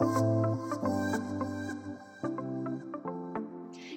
you 0.00 0.33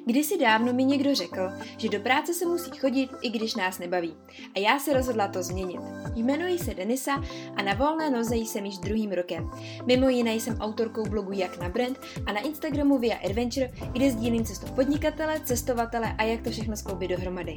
Kdysi 0.07 0.37
dávno 0.37 0.73
mi 0.73 0.83
někdo 0.83 1.15
řekl, 1.15 1.49
že 1.77 1.89
do 1.89 1.99
práce 1.99 2.33
se 2.33 2.45
musí 2.45 2.71
chodit, 2.77 3.09
i 3.21 3.29
když 3.29 3.55
nás 3.55 3.79
nebaví. 3.79 4.15
A 4.55 4.59
já 4.59 4.79
se 4.79 4.93
rozhodla 4.93 5.27
to 5.27 5.43
změnit. 5.43 5.79
Jmenuji 6.15 6.59
se 6.59 6.73
Denisa 6.73 7.23
a 7.55 7.61
na 7.61 7.73
volné 7.73 8.09
noze 8.09 8.35
jsem 8.35 8.65
již 8.65 8.77
druhým 8.77 9.11
rokem. 9.11 9.49
Mimo 9.85 10.09
jiné 10.09 10.33
jsem 10.33 10.57
autorkou 10.57 11.05
blogu 11.09 11.31
Jak 11.31 11.59
na 11.59 11.69
brand 11.69 11.99
a 12.25 12.31
na 12.31 12.39
Instagramu 12.39 12.97
Via 12.97 13.17
Adventure, 13.25 13.71
kde 13.91 14.11
sdílím 14.11 14.45
cestu 14.45 14.73
podnikatele, 14.73 15.39
cestovatele 15.39 16.15
a 16.17 16.23
jak 16.23 16.41
to 16.41 16.49
všechno 16.49 16.77
skloubit 16.77 17.09
dohromady. 17.09 17.55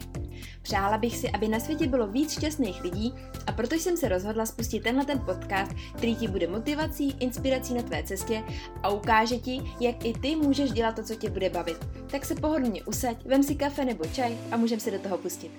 Přála 0.62 0.98
bych 0.98 1.16
si, 1.16 1.30
aby 1.30 1.48
na 1.48 1.60
světě 1.60 1.86
bylo 1.86 2.06
víc 2.06 2.32
šťastných 2.32 2.82
lidí 2.82 3.14
a 3.46 3.52
proto 3.52 3.74
jsem 3.74 3.96
se 3.96 4.08
rozhodla 4.08 4.46
spustit 4.46 4.82
tenhle 4.82 5.04
ten 5.04 5.18
podcast, 5.18 5.72
který 5.96 6.16
ti 6.16 6.28
bude 6.28 6.46
motivací, 6.46 7.16
inspirací 7.20 7.74
na 7.74 7.82
tvé 7.82 8.02
cestě 8.02 8.42
a 8.82 8.88
ukáže 8.88 9.38
ti, 9.38 9.62
jak 9.80 10.04
i 10.04 10.12
ty 10.12 10.36
můžeš 10.36 10.70
dělat 10.70 10.96
to, 10.96 11.02
co 11.02 11.14
tě 11.14 11.30
bude 11.30 11.50
bavit. 11.50 11.99
Tak 12.10 12.24
se 12.24 12.34
pohodlně 12.34 12.82
usaď, 12.82 13.24
vem 13.24 13.42
si 13.42 13.54
kafe 13.54 13.84
nebo 13.84 14.04
čaj 14.04 14.36
a 14.50 14.56
můžeme 14.56 14.80
se 14.80 14.90
do 14.90 14.98
toho 14.98 15.18
pustit. 15.18 15.50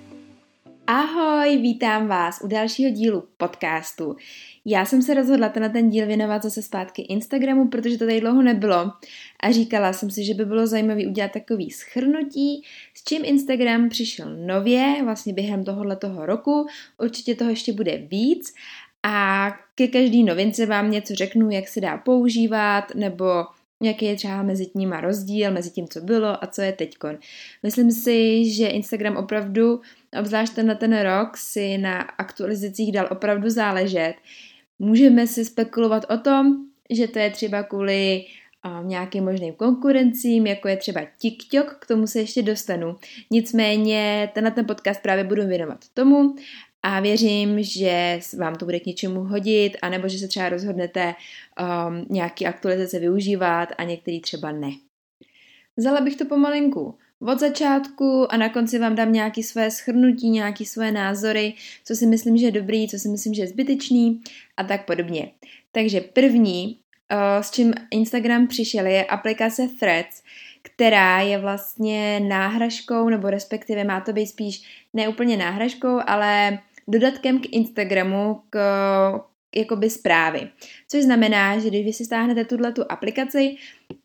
Ahoj, 0.87 1.57
vítám 1.57 2.07
vás 2.07 2.41
u 2.43 2.47
dalšího 2.47 2.91
dílu 2.91 3.23
podcastu. 3.37 4.15
Já 4.65 4.85
jsem 4.85 5.01
se 5.01 5.13
rozhodla 5.13 5.51
na 5.59 5.69
ten 5.69 5.89
díl 5.89 6.07
věnovat 6.07 6.43
zase 6.43 6.61
zpátky 6.61 7.01
Instagramu, 7.01 7.67
protože 7.67 7.97
to 7.97 8.05
tady 8.05 8.21
dlouho 8.21 8.41
nebylo 8.41 8.91
a 9.43 9.51
říkala 9.51 9.93
jsem 9.93 10.11
si, 10.11 10.23
že 10.23 10.33
by 10.33 10.45
bylo 10.45 10.67
zajímavé 10.67 11.07
udělat 11.07 11.31
takový 11.31 11.71
schrnutí, 11.71 12.63
s 12.93 13.03
čím 13.03 13.21
Instagram 13.25 13.89
přišel 13.89 14.35
nově, 14.35 14.95
vlastně 15.03 15.33
během 15.33 15.63
tohohle 15.63 15.95
toho 15.95 16.25
roku, 16.25 16.67
určitě 16.97 17.35
toho 17.35 17.49
ještě 17.49 17.73
bude 17.73 17.97
víc 17.97 18.53
a 19.03 19.47
ke 19.75 19.87
každý 19.87 20.23
novince 20.23 20.65
vám 20.65 20.91
něco 20.91 21.15
řeknu, 21.15 21.49
jak 21.49 21.67
se 21.67 21.81
dá 21.81 21.97
používat, 21.97 22.95
nebo 22.95 23.25
jaký 23.81 24.05
je 24.05 24.15
třeba 24.15 24.43
mezi 24.43 24.67
nimi 24.75 24.95
rozdíl, 24.99 25.51
mezi 25.51 25.69
tím, 25.69 25.87
co 25.87 26.01
bylo 26.01 26.43
a 26.43 26.47
co 26.47 26.61
je 26.61 26.71
teďkon. 26.71 27.17
Myslím 27.63 27.91
si, 27.91 28.49
že 28.51 28.67
Instagram 28.67 29.17
opravdu, 29.17 29.81
obzvlášť 30.19 30.57
na 30.57 30.75
ten 30.75 31.01
rok, 31.01 31.37
si 31.37 31.77
na 31.77 32.01
aktualizacích 32.01 32.91
dal 32.91 33.07
opravdu 33.11 33.49
záležet. 33.49 34.13
Můžeme 34.79 35.27
si 35.27 35.45
spekulovat 35.45 36.05
o 36.09 36.17
tom, 36.17 36.57
že 36.89 37.07
to 37.07 37.19
je 37.19 37.29
třeba 37.29 37.63
kvůli 37.63 38.25
um, 38.65 38.87
nějakým 38.87 39.23
možným 39.23 39.53
konkurencím, 39.53 40.47
jako 40.47 40.67
je 40.67 40.77
třeba 40.77 41.01
TikTok, 41.17 41.77
k 41.79 41.87
tomu 41.87 42.07
se 42.07 42.19
ještě 42.19 42.41
dostanu. 42.41 42.95
Nicméně 43.31 44.31
tenhle 44.33 44.51
ten 44.51 44.65
podcast 44.65 45.01
právě 45.01 45.23
budu 45.23 45.47
věnovat 45.47 45.79
tomu 45.93 46.35
a 46.83 46.99
věřím, 46.99 47.63
že 47.63 48.19
vám 48.37 48.55
to 48.55 48.65
bude 48.65 48.79
k 48.79 48.85
něčemu 48.85 49.23
hodit, 49.23 49.77
anebo 49.81 50.07
že 50.07 50.17
se 50.17 50.27
třeba 50.27 50.49
rozhodnete 50.49 51.13
um, 51.13 52.05
nějaký 52.09 52.45
aktualizace 52.45 52.99
využívat 52.99 53.69
a 53.77 53.83
některý 53.83 54.21
třeba 54.21 54.51
ne. 54.51 54.71
Vzala 55.77 56.01
bych 56.01 56.15
to 56.15 56.25
pomalinku 56.25 56.97
od 57.21 57.39
začátku 57.39 58.33
a 58.33 58.37
na 58.37 58.49
konci 58.49 58.79
vám 58.79 58.95
dám 58.95 59.13
nějaké 59.13 59.43
své 59.43 59.71
schrnutí, 59.71 60.29
nějaké 60.29 60.65
své 60.65 60.91
názory, 60.91 61.53
co 61.85 61.95
si 61.95 62.05
myslím, 62.05 62.37
že 62.37 62.45
je 62.45 62.51
dobrý, 62.51 62.87
co 62.87 62.99
si 62.99 63.09
myslím, 63.09 63.33
že 63.33 63.41
je 63.41 63.47
zbytečný 63.47 64.21
a 64.57 64.63
tak 64.63 64.85
podobně. 64.85 65.31
Takže 65.71 66.01
první, 66.01 66.77
uh, 67.11 67.43
s 67.43 67.51
čím 67.51 67.73
Instagram 67.91 68.47
přišel, 68.47 68.85
je 68.85 69.05
aplikace 69.05 69.67
Threads, 69.79 70.23
která 70.61 71.21
je 71.21 71.37
vlastně 71.37 72.19
náhražkou, 72.19 73.09
nebo 73.09 73.29
respektive 73.29 73.83
má 73.83 74.01
to 74.01 74.13
být 74.13 74.27
spíš 74.27 74.85
neúplně 74.93 75.37
náhražkou, 75.37 75.99
ale 76.07 76.59
dodatkem 76.87 77.39
k 77.39 77.45
Instagramu, 77.45 78.41
k 78.49 78.59
jakoby 79.55 79.89
zprávy. 79.89 80.49
Což 80.87 81.03
znamená, 81.03 81.59
že 81.59 81.67
když 81.67 81.85
vy 81.85 81.93
si 81.93 82.05
stáhnete 82.05 82.45
tuhle 82.45 82.71
tu 82.71 82.83
aplikaci, 82.89 83.55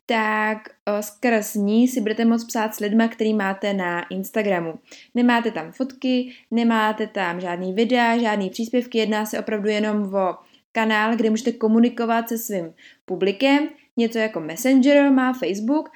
tak 0.05 0.57
o, 0.69 1.01
skrz 1.03 1.55
ní 1.55 1.87
si 1.87 2.01
budete 2.01 2.25
moct 2.25 2.45
psát 2.45 2.75
s 2.75 2.79
lidma, 2.79 3.07
který 3.07 3.33
máte 3.33 3.73
na 3.73 4.07
Instagramu. 4.07 4.73
Nemáte 5.15 5.51
tam 5.51 5.71
fotky, 5.71 6.33
nemáte 6.51 7.07
tam 7.07 7.41
žádný 7.41 7.73
videa, 7.73 8.17
žádný 8.17 8.49
příspěvky, 8.49 8.97
jedná 8.97 9.25
se 9.25 9.39
opravdu 9.39 9.69
jenom 9.69 10.15
o 10.15 10.35
kanál, 10.71 11.15
kde 11.15 11.29
můžete 11.29 11.51
komunikovat 11.51 12.29
se 12.29 12.37
svým 12.37 12.73
publikem, 13.05 13.69
něco 13.97 14.19
jako 14.19 14.39
Messenger 14.39 15.11
má 15.11 15.33
Facebook 15.33 15.89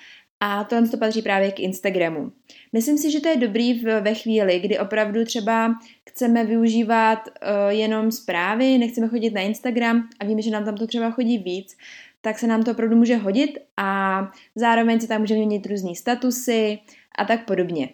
a 0.43 0.63
tohle 0.63 0.87
to 0.87 0.97
patří 0.97 1.21
právě 1.21 1.51
k 1.51 1.59
Instagramu. 1.59 2.31
Myslím 2.73 2.97
si, 2.97 3.11
že 3.11 3.19
to 3.19 3.29
je 3.29 3.37
dobrý 3.37 3.73
v, 3.73 4.01
ve 4.01 4.13
chvíli, 4.13 4.59
kdy 4.59 4.79
opravdu 4.79 5.25
třeba 5.25 5.75
chceme 6.09 6.45
využívat 6.45 7.19
uh, 7.27 7.69
jenom 7.69 8.11
zprávy, 8.11 8.77
nechceme 8.77 9.07
chodit 9.07 9.33
na 9.33 9.41
Instagram 9.41 10.09
a 10.19 10.25
víme, 10.25 10.41
že 10.41 10.51
nám 10.51 10.65
tam 10.65 10.75
to 10.75 10.87
třeba 10.87 11.11
chodí 11.11 11.37
víc, 11.37 11.77
tak 12.21 12.39
se 12.39 12.47
nám 12.47 12.63
to 12.63 12.71
opravdu 12.71 12.95
může 12.95 13.17
hodit 13.17 13.57
a 13.77 14.21
zároveň 14.55 14.99
si 14.99 15.07
tam 15.07 15.21
můžeme 15.21 15.37
měnit 15.37 15.65
různé 15.65 15.95
statusy 15.95 16.79
a 17.17 17.25
tak 17.25 17.45
podobně. 17.45 17.89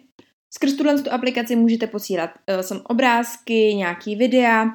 Skrz 0.50 0.74
tuhle 0.74 1.02
tu 1.02 1.12
aplikaci 1.12 1.56
můžete 1.56 1.86
posílat 1.86 2.30
uh, 2.70 2.78
obrázky, 2.84 3.74
nějaký 3.74 4.16
videa, 4.16 4.72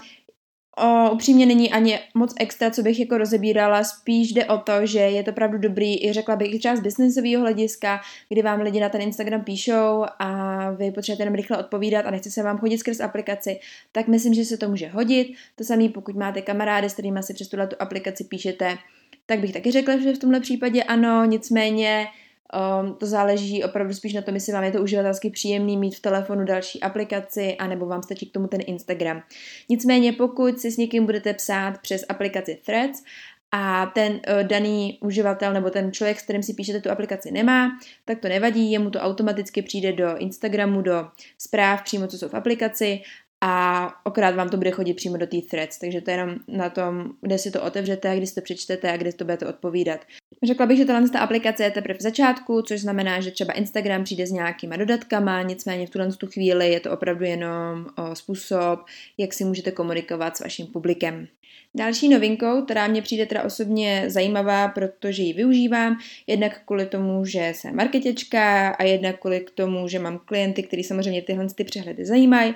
O, 0.77 1.11
upřímně 1.11 1.45
není 1.45 1.71
ani 1.71 1.99
moc 2.13 2.33
extra, 2.39 2.69
co 2.69 2.81
bych 2.81 2.99
jako 2.99 3.17
rozebírala, 3.17 3.83
spíš 3.83 4.33
jde 4.33 4.45
o 4.45 4.57
to, 4.57 4.85
že 4.85 4.99
je 4.99 5.23
to 5.23 5.31
opravdu 5.31 5.57
dobrý, 5.57 6.05
i 6.05 6.13
řekla 6.13 6.35
bych 6.35 6.53
i 6.53 6.59
třeba 6.59 6.75
z 6.75 6.79
businessového 6.79 7.41
hlediska, 7.41 8.01
kdy 8.29 8.41
vám 8.41 8.61
lidi 8.61 8.79
na 8.79 8.89
ten 8.89 9.01
Instagram 9.01 9.43
píšou 9.43 10.05
a 10.19 10.69
vy 10.71 10.91
potřebujete 10.91 11.21
jenom 11.23 11.35
rychle 11.35 11.57
odpovídat 11.57 12.05
a 12.05 12.11
nechce 12.11 12.31
se 12.31 12.43
vám 12.43 12.57
chodit 12.57 12.77
skrz 12.77 12.99
aplikaci, 12.99 13.59
tak 13.91 14.07
myslím, 14.07 14.33
že 14.33 14.45
se 14.45 14.57
to 14.57 14.69
může 14.69 14.87
hodit. 14.87 15.33
To 15.55 15.63
samé, 15.63 15.89
pokud 15.89 16.15
máte 16.15 16.41
kamarády, 16.41 16.89
s 16.89 16.93
kterými 16.93 17.23
si 17.23 17.33
přes 17.33 17.47
tuhle 17.47 17.67
tu 17.67 17.75
aplikaci 17.79 18.23
píšete, 18.23 18.77
tak 19.25 19.39
bych 19.39 19.53
taky 19.53 19.71
řekla, 19.71 19.97
že 19.97 20.13
v 20.13 20.19
tomhle 20.19 20.39
případě 20.39 20.83
ano, 20.83 21.25
nicméně 21.25 22.07
Um, 22.53 22.95
to 22.95 23.05
záleží 23.05 23.63
opravdu 23.63 23.93
spíš 23.93 24.13
na 24.13 24.21
tom, 24.21 24.35
jestli 24.35 24.53
vám 24.53 24.63
je 24.63 24.71
to 24.71 24.81
uživatelsky 24.81 25.29
příjemný 25.29 25.77
mít 25.77 25.95
v 25.95 25.99
telefonu 25.99 26.45
další 26.45 26.81
aplikaci, 26.81 27.55
anebo 27.55 27.85
vám 27.85 28.03
stačí 28.03 28.29
k 28.29 28.33
tomu 28.33 28.47
ten 28.47 28.61
Instagram. 28.65 29.23
Nicméně, 29.69 30.13
pokud 30.13 30.59
si 30.59 30.71
s 30.71 30.77
někým 30.77 31.05
budete 31.05 31.33
psát 31.33 31.77
přes 31.81 32.05
aplikaci 32.09 32.59
Threads 32.65 33.03
a 33.51 33.85
ten 33.85 34.13
uh, 34.13 34.47
daný 34.47 34.97
uživatel 35.01 35.53
nebo 35.53 35.69
ten 35.69 35.91
člověk, 35.91 36.19
s 36.19 36.23
kterým 36.23 36.43
si 36.43 36.53
píšete 36.53 36.81
tu 36.81 36.91
aplikaci 36.91 37.31
nemá, 37.31 37.69
tak 38.05 38.19
to 38.19 38.27
nevadí, 38.27 38.71
jemu 38.71 38.89
to 38.89 38.99
automaticky 38.99 39.61
přijde 39.61 39.93
do 39.93 40.17
Instagramu, 40.17 40.81
do 40.81 41.07
zpráv 41.37 41.83
přímo, 41.83 42.07
co 42.07 42.17
jsou 42.17 42.29
v 42.29 42.33
aplikaci 42.33 43.01
a 43.45 43.87
okrát 44.03 44.35
vám 44.35 44.49
to 44.49 44.57
bude 44.57 44.71
chodit 44.71 44.93
přímo 44.93 45.17
do 45.17 45.27
té 45.27 45.37
threads, 45.49 45.79
takže 45.79 46.01
to 46.01 46.11
je 46.11 46.17
jenom 46.17 46.35
na 46.47 46.69
tom, 46.69 47.09
kde 47.21 47.37
si 47.37 47.51
to 47.51 47.61
otevřete, 47.61 48.17
kdy 48.17 48.27
si 48.27 48.35
to 48.35 48.41
přečtete 48.41 48.91
a 48.91 48.97
kde 48.97 49.13
to 49.13 49.25
budete 49.25 49.47
odpovídat. 49.47 49.99
Řekla 50.43 50.65
bych, 50.65 50.77
že 50.77 50.85
tahle 50.85 51.09
ta 51.09 51.19
aplikace 51.19 51.63
je 51.63 51.71
teprve 51.71 51.99
v 51.99 52.01
začátku, 52.01 52.61
což 52.61 52.81
znamená, 52.81 53.21
že 53.21 53.31
třeba 53.31 53.53
Instagram 53.53 54.03
přijde 54.03 54.27
s 54.27 54.31
nějakýma 54.31 54.75
dodatkama, 54.75 55.41
nicméně 55.41 55.87
v 55.87 55.89
tuhle 55.89 56.11
tu 56.11 56.27
chvíli 56.27 56.71
je 56.71 56.79
to 56.79 56.91
opravdu 56.91 57.25
jenom 57.25 57.85
způsob, 58.13 58.79
jak 59.17 59.33
si 59.33 59.45
můžete 59.45 59.71
komunikovat 59.71 60.37
s 60.37 60.39
vaším 60.39 60.67
publikem. 60.67 61.27
Další 61.75 62.09
novinkou, 62.09 62.61
která 62.61 62.87
mě 62.87 63.01
přijde 63.01 63.25
teda 63.25 63.43
osobně 63.43 64.03
zajímavá, 64.07 64.67
protože 64.67 65.23
ji 65.23 65.33
využívám, 65.33 65.97
jednak 66.27 66.61
kvůli 66.65 66.85
tomu, 66.85 67.25
že 67.25 67.51
jsem 67.55 67.75
marketečka 67.75 68.69
a 68.69 68.83
jednak 68.83 69.19
kvůli 69.19 69.45
tomu, 69.55 69.87
že 69.87 69.99
mám 69.99 70.19
klienty, 70.25 70.63
který 70.63 70.83
samozřejmě 70.83 71.21
tyhle 71.21 71.47
ty 71.55 71.63
přehledy 71.63 72.05
zajímají, 72.05 72.53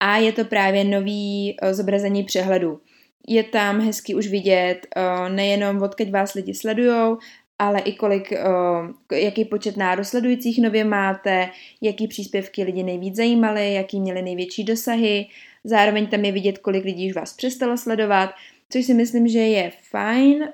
a 0.00 0.16
je 0.16 0.32
to 0.32 0.44
právě 0.44 0.84
nový 0.84 1.56
zobrazení 1.70 2.24
přehledu. 2.24 2.80
Je 3.28 3.42
tam 3.42 3.80
hezky 3.80 4.14
už 4.14 4.26
vidět 4.26 4.86
uh, 4.96 5.28
nejenom 5.34 5.82
odkud 5.82 6.10
vás 6.10 6.34
lidi 6.34 6.54
sledujou, 6.54 7.18
ale 7.58 7.80
i 7.80 7.92
kolik, 7.92 8.32
uh, 8.32 9.18
jaký 9.18 9.44
počet 9.44 9.76
nárosledujících 9.76 10.62
nově 10.62 10.84
máte, 10.84 11.48
jaký 11.80 12.08
příspěvky 12.08 12.62
lidi 12.62 12.82
nejvíc 12.82 13.16
zajímaly, 13.16 13.72
jaký 13.74 14.00
měli 14.00 14.22
největší 14.22 14.64
dosahy. 14.64 15.26
Zároveň 15.64 16.06
tam 16.06 16.24
je 16.24 16.32
vidět, 16.32 16.58
kolik 16.58 16.84
lidí 16.84 17.10
už 17.10 17.16
vás 17.16 17.32
přestalo 17.32 17.76
sledovat, 17.76 18.30
což 18.70 18.84
si 18.84 18.94
myslím, 18.94 19.28
že 19.28 19.38
je 19.38 19.72
fajn. 19.90 20.48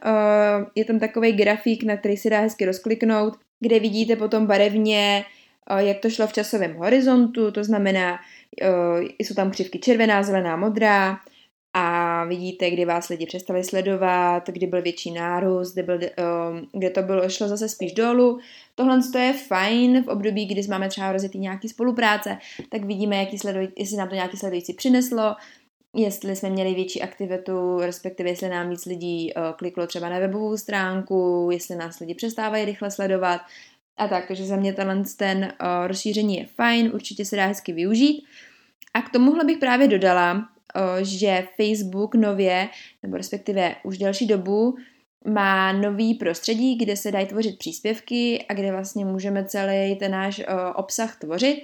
Je 0.74 0.84
tam 0.84 0.98
takový 0.98 1.32
grafik, 1.32 1.82
na 1.82 1.96
který 1.96 2.16
si 2.16 2.30
dá 2.30 2.40
hezky 2.40 2.64
rozkliknout, 2.64 3.34
kde 3.60 3.80
vidíte 3.80 4.16
potom 4.16 4.46
barevně, 4.46 5.24
jak 5.78 5.98
to 5.98 6.10
šlo 6.10 6.26
v 6.26 6.32
časovém 6.32 6.74
horizontu, 6.74 7.50
to 7.50 7.64
znamená, 7.64 8.18
jsou 9.18 9.34
tam 9.34 9.50
křivky 9.50 9.78
červená, 9.78 10.22
zelená, 10.22 10.56
modrá 10.56 11.18
a 11.74 12.24
vidíte, 12.24 12.70
kdy 12.70 12.84
vás 12.84 13.08
lidi 13.08 13.26
přestali 13.26 13.64
sledovat, 13.64 14.48
kdy 14.48 14.66
byl 14.66 14.82
větší 14.82 15.10
nárůst, 15.10 15.72
kde, 15.72 15.82
byl, 15.82 15.98
kde 16.72 16.90
to 16.90 17.02
bylo, 17.02 17.28
šlo 17.28 17.48
zase 17.48 17.68
spíš 17.68 17.92
dolů. 17.92 18.38
Tohle 18.74 19.00
je 19.18 19.32
fajn 19.32 20.02
v 20.02 20.08
období, 20.08 20.46
kdy 20.46 20.62
máme 20.68 20.88
třeba 20.88 21.12
rozjetý 21.12 21.38
nějaký 21.38 21.68
spolupráce, 21.68 22.38
tak 22.70 22.84
vidíme, 22.84 23.16
jaký 23.16 23.38
sleduj, 23.38 23.68
jestli 23.78 23.96
nám 23.96 24.08
to 24.08 24.14
nějaký 24.14 24.36
sledující 24.36 24.74
přineslo, 24.74 25.36
jestli 25.94 26.36
jsme 26.36 26.50
měli 26.50 26.74
větší 26.74 27.02
aktivitu, 27.02 27.78
respektive 27.80 28.30
jestli 28.30 28.48
nám 28.48 28.70
víc 28.70 28.86
lidí 28.86 29.32
kliklo 29.56 29.86
třeba 29.86 30.08
na 30.08 30.18
webovou 30.18 30.56
stránku, 30.56 31.48
jestli 31.52 31.76
nás 31.76 31.98
lidi 31.98 32.14
přestávají 32.14 32.64
rychle 32.64 32.90
sledovat 32.90 33.40
a 33.96 34.08
tak, 34.08 34.28
takže 34.28 34.44
za 34.44 34.56
mě 34.56 34.72
tenhle 34.72 35.02
ten 35.16 35.38
uh, 35.38 35.86
rozšíření 35.86 36.38
je 36.38 36.46
fajn, 36.46 36.90
určitě 36.94 37.24
se 37.24 37.36
dá 37.36 37.46
hezky 37.46 37.72
využít. 37.72 38.24
A 38.94 39.02
k 39.02 39.12
tomuhle 39.12 39.44
bych 39.44 39.58
právě 39.58 39.88
dodala, 39.88 40.48
že 41.02 41.44
Facebook 41.56 42.14
nově, 42.14 42.68
nebo 43.02 43.16
respektive 43.16 43.74
už 43.84 43.98
delší 43.98 44.26
dobu, 44.26 44.76
má 45.26 45.72
nový 45.72 46.14
prostředí, 46.14 46.76
kde 46.76 46.96
se 46.96 47.12
dají 47.12 47.26
tvořit 47.26 47.58
příspěvky 47.58 48.44
a 48.48 48.54
kde 48.54 48.72
vlastně 48.72 49.04
můžeme 49.04 49.44
celý 49.44 49.96
ten 49.96 50.12
náš 50.12 50.42
obsah 50.74 51.18
tvořit. 51.18 51.62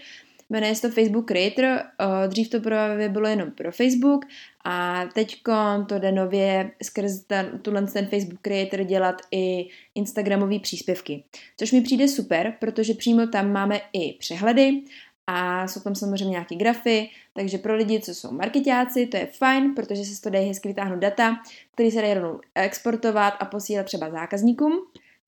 Jmenuje 0.50 0.74
se 0.74 0.88
to 0.88 0.94
Facebook 0.94 1.26
Creator, 1.26 1.82
dřív 2.28 2.50
to 2.50 2.60
právě 2.60 3.08
bylo 3.08 3.28
jenom 3.28 3.50
pro 3.50 3.72
Facebook 3.72 4.24
a 4.64 5.06
teď 5.14 5.42
to 5.88 5.98
jde 5.98 6.12
nově 6.12 6.70
skrz 6.82 7.24
ten, 7.26 7.58
tuhle 7.62 7.86
ten 7.86 8.06
Facebook 8.06 8.40
Creator 8.40 8.84
dělat 8.84 9.22
i 9.30 9.68
Instagramové 9.94 10.58
příspěvky. 10.58 11.24
Což 11.56 11.72
mi 11.72 11.80
přijde 11.80 12.08
super, 12.08 12.54
protože 12.60 12.94
přímo 12.94 13.26
tam 13.26 13.52
máme 13.52 13.80
i 13.92 14.12
přehledy 14.12 14.82
a 15.26 15.68
jsou 15.68 15.80
tam 15.80 15.94
samozřejmě 15.94 16.30
nějaké 16.30 16.54
grafy, 16.54 17.10
takže 17.34 17.58
pro 17.58 17.76
lidi, 17.76 18.00
co 18.00 18.14
jsou 18.14 18.32
marketáci, 18.32 19.06
to 19.06 19.16
je 19.16 19.26
fajn, 19.26 19.74
protože 19.74 20.04
se 20.04 20.14
z 20.14 20.20
toho 20.20 20.32
dají 20.32 20.48
hezky 20.48 20.68
vytáhnout 20.68 20.98
data, 20.98 21.36
které 21.74 21.90
se 21.90 22.02
dají 22.02 22.14
rovnou 22.14 22.40
exportovat 22.54 23.34
a 23.40 23.44
posílat 23.44 23.86
třeba 23.86 24.10
zákazníkům. 24.10 24.72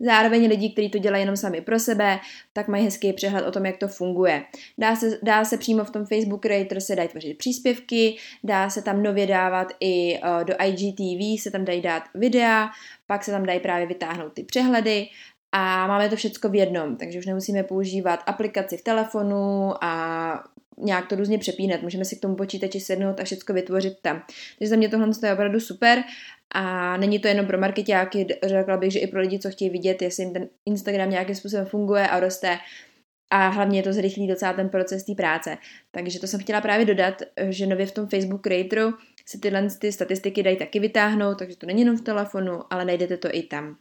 Zároveň 0.00 0.48
lidi, 0.48 0.70
kteří 0.70 0.90
to 0.90 0.98
dělají 0.98 1.22
jenom 1.22 1.37
sami 1.37 1.60
pro 1.60 1.78
sebe, 1.78 2.20
tak 2.52 2.69
mají 2.69 2.84
hezký 2.84 3.12
přehled 3.12 3.46
o 3.46 3.50
tom, 3.50 3.66
jak 3.66 3.76
to 3.76 3.88
funguje. 3.88 4.44
Dá 4.78 4.96
se, 4.96 5.19
dá 5.22 5.44
se 5.44 5.58
přímo 5.58 5.84
v 5.84 5.90
tom 5.90 6.06
Facebook 6.06 6.43
Creator 6.43 6.81
se 6.81 6.96
dají 6.96 7.08
tvořit 7.08 7.38
příspěvky, 7.38 8.16
dá 8.44 8.70
se 8.70 8.82
tam 8.82 9.02
nově 9.02 9.26
dávat 9.26 9.72
i 9.81 10.19
uh, 10.19 10.44
do 10.44 10.54
IGTV, 10.64 11.43
se 11.43 11.50
tam 11.50 11.64
dají 11.64 11.82
dát 11.82 12.02
videa, 12.14 12.70
pak 13.06 13.25
se 13.25 13.31
tam 13.31 13.46
dají 13.46 13.60
právě 13.60 13.87
vytáhnout 13.87 14.32
ty 14.32 14.44
přehledy 14.44 15.08
a 15.58 15.87
máme 15.87 16.08
to 16.08 16.17
všechno 16.17 16.50
v 16.50 16.55
jednom, 16.55 16.97
takže 16.97 17.19
už 17.19 17.26
nemusíme 17.26 17.62
používat 17.62 18.20
aplikaci 18.26 18.76
v 18.76 18.82
telefonu 18.82 19.73
a 19.85 20.44
nějak 20.79 21.06
to 21.08 21.17
různě 21.17 21.38
přepínat. 21.38 21.82
Můžeme 21.82 22.05
si 22.05 22.17
k 22.17 22.20
tomu 22.20 22.37
počítači 22.37 22.81
sednout 22.81 23.20
a 23.20 23.25
všechno 23.25 23.55
vytvořit 23.55 23.94
tam. 24.03 24.23
Takže 24.58 24.70
za 24.70 24.76
mě 24.76 24.88
tohle 24.88 25.11
je 25.25 25.32
opravdu 25.32 25.61
super 25.61 26.03
a 26.55 26.97
není 26.97 27.19
to 27.19 27.29
jenom 27.29 27.47
pro 27.47 27.58
marketáky, 27.58 28.26
řekla 28.43 28.76
bych, 28.76 28.93
že 28.93 28.99
i 28.99 29.06
pro 29.06 29.20
lidi, 29.20 29.38
co 29.38 29.50
chtějí 29.50 29.70
vidět, 29.70 30.03
jestli 30.03 30.25
jim 30.25 30.32
ten 30.32 30.49
Instagram 30.67 31.11
nějakým 31.11 31.35
způsobem 31.35 31.67
funguje 31.67 32.08
a 32.08 32.20
roste 32.20 32.58
a 33.31 33.49
hlavně 33.49 33.82
to 33.82 33.93
zrychlí 33.93 34.29
docela 34.29 34.53
ten 34.53 34.69
proces 34.69 35.05
té 35.05 35.14
práce. 35.14 35.56
Takže 35.91 36.20
to 36.20 36.26
jsem 36.26 36.41
chtěla 36.41 36.61
právě 36.61 36.87
dodat, 36.87 37.23
že 37.49 37.67
nově 37.67 37.87
v 37.87 37.93
tom 37.93 38.08
Facebook 38.08 38.43
Creatoru 38.43 38.94
se 39.28 39.38
tyhle 39.38 39.69
ty 39.78 39.93
statistiky 39.93 40.43
dají 40.43 40.56
taky 40.56 40.81
vytáhnout, 40.81 41.38
takže 41.38 41.56
to 41.56 41.67
není 41.67 41.81
jenom 41.81 41.96
v 41.96 42.02
telefonu, 42.02 42.61
ale 42.70 42.84
najdete 42.84 43.17
to 43.17 43.28
i 43.32 43.43
tam. 43.43 43.76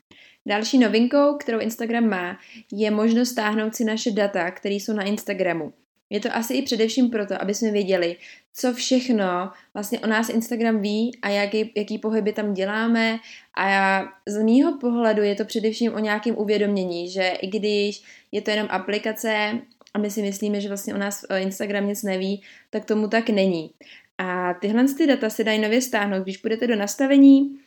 Další 0.46 0.78
novinkou, 0.78 1.38
kterou 1.38 1.60
Instagram 1.60 2.10
má, 2.10 2.40
je 2.72 2.92
možnost 2.92 3.30
stáhnout 3.30 3.76
si 3.76 3.84
naše 3.84 4.12
data, 4.12 4.52
které 4.52 4.76
jsou 4.76 4.94
na 4.94 5.04
Instagramu. 5.04 5.74
Je 6.10 6.20
to 6.20 6.36
asi 6.36 6.54
i 6.54 6.62
především 6.62 7.10
proto, 7.10 7.42
aby 7.42 7.54
jsme 7.54 7.72
věděli, 7.72 8.16
co 8.54 8.74
všechno 8.74 9.52
vlastně 9.74 10.00
o 10.00 10.08
nás 10.08 10.30
Instagram 10.30 10.82
ví 10.82 11.18
a 11.22 11.30
jaký, 11.30 11.72
jaký 11.76 11.98
pohyby 11.98 12.34
tam 12.34 12.54
děláme. 12.54 13.20
A 13.54 13.70
já, 13.70 14.08
z 14.28 14.44
mýho 14.44 14.78
pohledu 14.78 15.24
je 15.24 15.36
to 15.36 15.46
především 15.46 15.94
o 15.94 16.00
nějakém 16.00 16.38
uvědomění, 16.38 17.10
že 17.10 17.28
i 17.42 17.48
když 17.48 18.04
je 18.32 18.42
to 18.42 18.52
jenom 18.52 18.68
aplikace 18.70 19.60
a 19.94 20.00
my 20.00 20.12
si 20.12 20.22
myslíme, 20.22 20.62
že 20.62 20.68
vlastně 20.68 20.96
o 20.96 20.98
nás 20.98 21.26
Instagram 21.38 21.88
nic 21.88 22.04
neví, 22.04 22.42
tak 22.70 22.86
tomu 22.86 23.08
tak 23.08 23.30
není. 23.30 23.72
A 24.18 24.54
tyhle 24.54 24.86
ty 24.94 25.08
data 25.08 25.30
se 25.30 25.44
dají 25.44 25.62
nově 25.62 25.82
stáhnout, 25.82 26.24
když 26.24 26.38
půjdete 26.38 26.68
do 26.68 26.76
nastavení, 26.76 27.60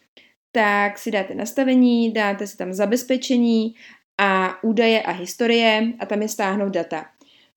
tak 0.53 0.99
si 0.99 1.11
dáte 1.11 1.35
nastavení, 1.35 2.13
dáte 2.13 2.47
si 2.47 2.57
tam 2.57 2.73
zabezpečení 2.73 3.75
a 4.19 4.63
údaje 4.65 5.03
a 5.03 5.11
historie 5.11 5.93
a 5.99 6.07
tam 6.07 6.23
je 6.23 6.29
stáhnout 6.29 6.73
data. 6.73 7.07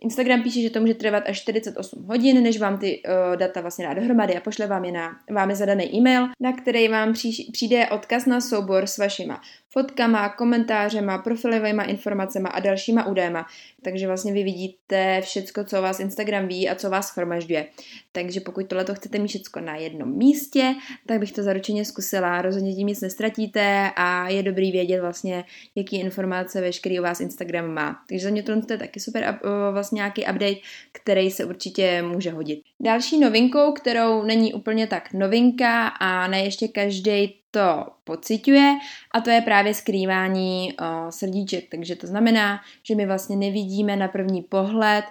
Instagram 0.01 0.44
píše, 0.44 0.62
že 0.62 0.69
to 0.69 0.80
může 0.80 0.94
trvat 0.94 1.24
až 1.27 1.42
48 1.42 2.03
hodin, 2.03 2.44
než 2.44 2.59
vám 2.59 2.77
ty 2.77 3.01
uh, 3.06 3.38
data 3.38 3.62
vlastně 3.62 3.86
dá 3.86 3.94
dohromady 3.94 4.38
a 4.38 4.39
pošle 4.39 4.68
vám 4.68 4.86
je 4.86 4.92
na 4.92 5.12
vámi 5.31 5.56
zadaný 5.56 5.95
e-mail, 5.95 6.27
na 6.39 6.53
který 6.53 6.88
vám 6.88 7.13
přijde 7.51 7.89
odkaz 7.89 8.25
na 8.25 8.42
soubor 8.42 8.88
s 8.88 8.98
vašima 8.98 9.42
fotkama, 9.74 10.30
komentářema, 10.30 11.18
profilovými 11.18 11.83
informacemi 11.88 12.50
a 12.51 12.59
dalšíma 12.59 13.06
údajema. 13.06 13.45
Takže 13.83 14.07
vlastně 14.07 14.33
vy 14.33 14.44
vidíte 14.44 15.21
všecko, 15.21 15.63
co 15.63 15.81
vás 15.81 16.00
Instagram 16.00 16.48
ví 16.48 16.69
a 16.69 16.75
co 16.75 16.89
vás 16.89 17.07
schromažďuje. 17.07 17.65
Takže 18.12 18.39
pokud 18.39 18.68
tohle 18.68 18.86
chcete 18.94 19.19
mít 19.19 19.27
všecko 19.27 19.59
na 19.59 19.75
jednom 19.75 20.18
místě, 20.18 20.75
tak 21.06 21.19
bych 21.19 21.31
to 21.31 21.44
zaručeně 21.44 21.86
zkusila. 21.86 22.42
Rozhodně 22.42 22.75
tím 22.75 22.88
nic 22.88 23.01
nestratíte 23.01 23.92
a 23.95 24.30
je 24.30 24.44
dobrý 24.44 24.71
vědět 24.71 25.01
vlastně, 25.01 25.44
jaký 25.75 26.00
informace 26.00 26.62
veškerý 26.62 27.00
o 27.00 27.03
vás 27.03 27.19
Instagram 27.19 27.74
má. 27.74 28.03
Takže 28.09 28.24
za 28.24 28.31
mě 28.31 28.44
to 28.44 28.51
je 28.51 28.77
taky 28.77 29.00
super 29.00 29.39
vlastně 29.71 29.90
nějaký 29.91 30.21
update, 30.21 30.55
který 30.91 31.31
se 31.31 31.45
určitě 31.45 32.01
může 32.01 32.31
hodit. 32.31 32.61
Další 32.79 33.19
novinkou, 33.19 33.71
kterou 33.71 34.23
není 34.23 34.53
úplně 34.53 34.88
tak 34.88 35.13
novinka 35.13 35.88
a 35.88 36.27
ne 36.27 36.43
ještě 36.43 36.67
každý 36.67 37.41
to 37.51 37.85
pociťuje 38.03 38.77
a 39.13 39.21
to 39.21 39.29
je 39.29 39.41
právě 39.41 39.73
skrývání 39.73 40.73
o, 40.73 41.11
srdíček. 41.11 41.65
Takže 41.71 41.95
to 41.95 42.07
znamená, 42.07 42.59
že 42.83 42.95
my 42.95 43.05
vlastně 43.05 43.35
nevidíme 43.35 43.95
na 43.95 44.07
první 44.07 44.41
pohled, 44.41 45.05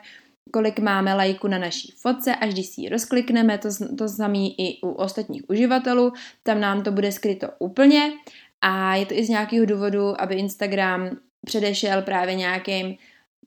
kolik 0.53 0.79
máme 0.79 1.15
lajku 1.15 1.49
na 1.49 1.59
naší 1.59 1.93
fotce, 1.97 2.37
až 2.37 2.53
když 2.53 2.67
si 2.67 2.81
ji 2.81 2.89
rozklikneme, 2.89 3.59
to, 3.59 3.69
to 3.99 4.09
samé 4.09 4.39
i 4.39 4.79
u 4.83 4.91
ostatních 4.91 5.43
uživatelů, 5.51 6.13
tam 6.43 6.61
nám 6.61 6.83
to 6.83 6.93
bude 6.93 7.13
skryto 7.13 7.49
úplně 7.59 8.13
a 8.61 8.95
je 8.95 9.07
to 9.07 9.15
i 9.15 9.25
z 9.25 9.29
nějakého 9.29 9.67
důvodu, 9.67 10.21
aby 10.21 10.35
Instagram 10.35 11.11
předešel 11.47 12.03
právě 12.03 12.35
nějakým 12.35 12.97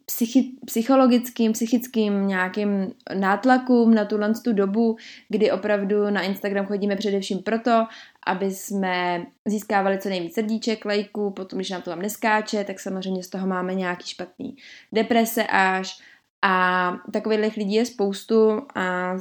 psychi- 0.05 0.51
psychologickým, 0.65 1.51
psychickým 1.51 2.27
nějakým 2.27 2.93
nátlakům 3.13 3.93
na 3.93 4.05
tuhle 4.05 4.33
tu 4.43 4.53
dobu, 4.53 4.97
kdy 5.29 5.51
opravdu 5.51 6.09
na 6.09 6.21
Instagram 6.21 6.65
chodíme 6.65 6.95
především 6.95 7.39
proto, 7.39 7.85
aby 8.27 8.51
jsme 8.51 9.25
získávali 9.45 9.97
co 9.97 10.09
nejvíc 10.09 10.33
srdíček, 10.33 10.85
lajků, 10.85 11.31
potom 11.31 11.57
když 11.59 11.69
nám 11.69 11.81
to 11.81 11.89
tam 11.89 12.01
neskáče, 12.01 12.63
tak 12.63 12.79
samozřejmě 12.79 13.23
z 13.23 13.29
toho 13.29 13.47
máme 13.47 13.73
nějaký 13.73 14.07
špatný 14.07 14.55
deprese 14.91 15.43
až. 15.43 16.01
A 16.45 16.95
takových 17.13 17.57
lidí 17.57 17.73
je 17.73 17.85
spoustu 17.85 18.61
a 18.75 19.17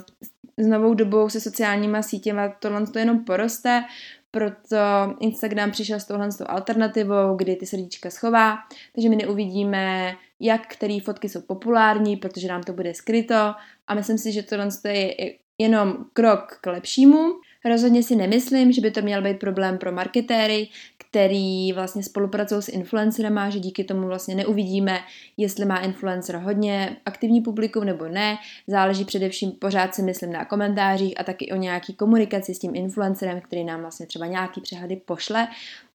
s 0.58 0.66
novou 0.66 0.94
dobou 0.94 1.28
se 1.28 1.40
sociálníma 1.40 2.02
sítěma 2.02 2.48
tohle 2.48 2.86
to 2.86 2.98
jenom 2.98 3.24
poroste, 3.24 3.84
proto 4.34 4.76
Instagram 5.20 5.70
přišel 5.70 6.00
s 6.00 6.04
touhle 6.04 6.28
alternativou, 6.46 7.36
kdy 7.36 7.56
ty 7.56 7.66
srdíčka 7.66 8.10
schová, 8.10 8.56
takže 8.94 9.08
my 9.08 9.16
neuvidíme, 9.16 10.14
jak 10.40 10.66
které 10.66 10.98
fotky 11.04 11.28
jsou 11.28 11.40
populární, 11.40 12.16
protože 12.16 12.48
nám 12.48 12.62
to 12.62 12.72
bude 12.72 12.94
skryto 12.94 13.54
a 13.86 13.94
myslím 13.94 14.18
si, 14.18 14.32
že 14.32 14.42
tohle 14.42 14.68
je 14.88 15.34
jenom 15.58 16.04
krok 16.12 16.58
k 16.60 16.66
lepšímu. 16.66 17.32
Rozhodně 17.64 18.02
si 18.02 18.16
nemyslím, 18.16 18.72
že 18.72 18.80
by 18.80 18.90
to 18.90 19.02
měl 19.02 19.22
být 19.22 19.38
problém 19.38 19.78
pro 19.78 19.92
marketéry, 19.92 20.68
který 20.98 21.72
vlastně 21.72 22.02
spolupracují 22.02 22.62
s 22.62 22.68
influencerem, 22.68 23.40
že 23.48 23.58
díky 23.58 23.84
tomu 23.84 24.06
vlastně 24.06 24.34
neuvidíme, 24.34 25.00
jestli 25.36 25.64
má 25.64 25.78
influencer 25.78 26.36
hodně 26.36 26.96
aktivní 27.06 27.40
publikum 27.40 27.84
nebo 27.84 28.08
ne. 28.08 28.36
Záleží 28.66 29.04
především, 29.04 29.52
pořád 29.52 29.94
si 29.94 30.02
myslím, 30.02 30.32
na 30.32 30.44
komentářích 30.44 31.20
a 31.20 31.24
taky 31.24 31.52
o 31.52 31.56
nějaký 31.56 31.94
komunikaci 31.94 32.54
s 32.54 32.58
tím 32.58 32.74
influencerem, 32.74 33.40
který 33.40 33.64
nám 33.64 33.80
vlastně 33.80 34.06
třeba 34.06 34.26
nějaký 34.26 34.60
přehledy 34.60 34.96
pošle. 34.96 35.48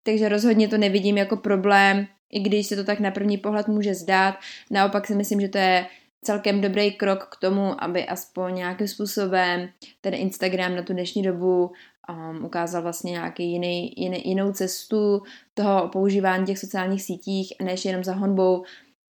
Takže 0.04 0.30
rozhodně 0.30 0.68
to 0.68 0.78
nevidím 0.78 1.18
jako 1.18 1.38
problém, 1.38 2.08
i 2.32 2.40
když 2.40 2.68
se 2.68 2.76
to 2.76 2.84
tak 2.84 3.00
na 3.00 3.12
první 3.12 3.38
pohled 3.38 3.68
může 3.68 3.94
zdát. 3.94 4.36
Naopak 4.72 5.08
si 5.08 5.16
myslím, 5.16 5.42
že 5.42 5.48
to 5.48 5.58
je 5.58 5.86
celkem 6.22 6.62
dobrý 6.62 6.92
krok 6.92 7.24
k 7.32 7.40
tomu, 7.40 7.84
aby 7.84 8.06
aspoň 8.06 8.56
nějakým 8.56 8.88
způsobem 8.88 9.70
ten 10.02 10.14
Instagram 10.14 10.76
na 10.76 10.82
tu 10.82 10.94
dnešní 10.94 11.24
dobu 11.24 11.72
um, 12.10 12.46
ukázal 12.46 12.82
vlastně 12.82 13.12
nějaký 13.12 13.52
jiný, 13.52 13.94
jiný, 13.98 14.28
jinou 14.28 14.52
cestu 14.52 15.22
toho 15.54 15.90
používání 15.90 16.46
těch 16.46 16.60
sociálních 16.60 17.04
sítích, 17.04 17.54
než 17.62 17.86
jenom 17.86 18.04
za 18.04 18.14
honbou 18.14 18.64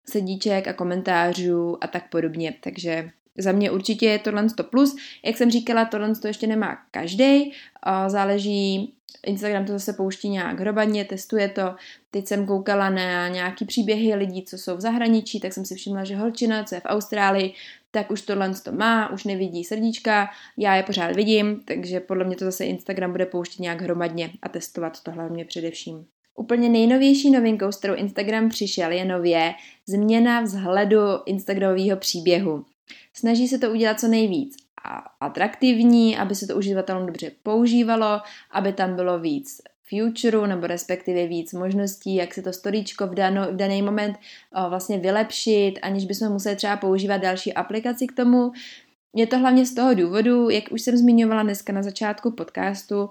sedíček 0.08 0.68
a 0.68 0.72
komentářů 0.72 1.84
a 1.84 1.86
tak 1.86 2.10
podobně. 2.10 2.54
Takže 2.60 3.10
za 3.38 3.52
mě 3.52 3.70
určitě 3.70 4.06
je 4.06 4.18
tohle 4.18 4.50
to 4.50 4.64
plus. 4.64 4.96
Jak 5.24 5.36
jsem 5.36 5.50
říkala, 5.50 5.84
tohle 5.84 6.14
to 6.14 6.26
ještě 6.26 6.46
nemá 6.46 6.78
každý. 6.90 7.52
Záleží, 8.06 8.92
Instagram 9.26 9.64
to 9.64 9.72
zase 9.72 9.92
pouští 9.92 10.28
nějak 10.28 10.60
hromadně, 10.60 11.04
testuje 11.04 11.48
to. 11.48 11.74
Teď 12.10 12.26
jsem 12.26 12.46
koukala 12.46 12.90
na 12.90 13.28
nějaký 13.28 13.64
příběhy 13.64 14.14
lidí, 14.14 14.44
co 14.44 14.58
jsou 14.58 14.76
v 14.76 14.80
zahraničí, 14.80 15.40
tak 15.40 15.52
jsem 15.52 15.64
si 15.64 15.74
všimla, 15.74 16.04
že 16.04 16.16
holčina, 16.16 16.64
co 16.64 16.74
je 16.74 16.80
v 16.80 16.84
Austrálii, 16.84 17.54
tak 17.90 18.10
už 18.10 18.22
tohle 18.22 18.54
to 18.64 18.72
má, 18.72 19.12
už 19.12 19.24
nevidí 19.24 19.64
srdíčka, 19.64 20.28
já 20.56 20.76
je 20.76 20.82
pořád 20.82 21.16
vidím, 21.16 21.62
takže 21.64 22.00
podle 22.00 22.24
mě 22.24 22.36
to 22.36 22.44
zase 22.44 22.64
Instagram 22.64 23.12
bude 23.12 23.26
pouštět 23.26 23.62
nějak 23.62 23.82
hromadně 23.82 24.30
a 24.42 24.48
testovat 24.48 25.02
to 25.02 25.10
hlavně 25.10 25.44
především. 25.44 26.06
Úplně 26.38 26.68
nejnovější 26.68 27.30
novinkou, 27.30 27.72
s 27.72 27.78
kterou 27.78 27.94
Instagram 27.94 28.48
přišel, 28.48 28.90
je 28.90 29.04
nově 29.04 29.54
změna 29.86 30.40
vzhledu 30.40 30.98
Instagramového 31.26 31.96
příběhu. 31.96 32.64
Snaží 33.12 33.48
se 33.48 33.58
to 33.58 33.70
udělat 33.70 34.00
co 34.00 34.08
nejvíc 34.08 34.56
a 34.84 35.04
atraktivní, 35.20 36.16
aby 36.16 36.34
se 36.34 36.46
to 36.46 36.56
uživatelům 36.56 37.06
dobře 37.06 37.30
používalo, 37.42 38.20
aby 38.50 38.72
tam 38.72 38.96
bylo 38.96 39.18
víc 39.18 39.60
future, 39.88 40.46
nebo 40.46 40.66
respektive 40.66 41.26
víc 41.26 41.52
možností, 41.52 42.14
jak 42.14 42.34
se 42.34 42.42
to 42.42 42.52
storíčko 42.52 43.06
v, 43.06 43.14
dano, 43.14 43.52
v 43.52 43.56
daný 43.56 43.82
moment 43.82 44.16
o, 44.54 44.70
vlastně 44.70 44.98
vylepšit, 44.98 45.74
aniž 45.82 46.04
bychom 46.04 46.28
museli 46.28 46.56
třeba 46.56 46.76
používat 46.76 47.16
další 47.16 47.54
aplikaci 47.54 48.06
k 48.06 48.12
tomu. 48.12 48.52
Je 49.14 49.26
to 49.26 49.38
hlavně 49.38 49.66
z 49.66 49.74
toho 49.74 49.94
důvodu, 49.94 50.50
jak 50.50 50.64
už 50.72 50.82
jsem 50.82 50.96
zmiňovala 50.96 51.42
dneska 51.42 51.72
na 51.72 51.82
začátku 51.82 52.30
podcastu, 52.30 53.08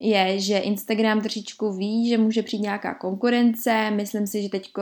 je, 0.00 0.40
že 0.40 0.58
Instagram 0.58 1.20
trošičku 1.20 1.72
ví, 1.72 2.08
že 2.08 2.18
může 2.18 2.42
přijít 2.42 2.62
nějaká 2.62 2.94
konkurence. 2.94 3.90
Myslím 3.90 4.26
si, 4.26 4.42
že 4.42 4.48
teď 4.48 4.72